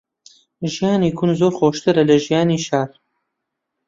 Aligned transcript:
ژیانی 0.73 1.09
گوند 1.17 1.37
زۆر 1.39 1.53
خۆشترە 1.57 2.03
لە 2.09 2.15
ژیانی 2.25 2.59
شار. 2.65 2.89